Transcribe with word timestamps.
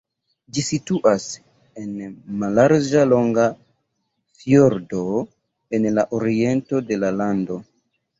Ĝi 0.57 0.61
situas 0.67 1.25
en 1.81 1.91
mallarĝa 2.43 3.03
longa 3.09 3.45
fjordo 4.39 5.03
en 5.79 5.85
la 5.99 6.07
oriento 6.21 6.81
de 6.89 6.99
la 7.05 7.13
lando. 7.21 7.59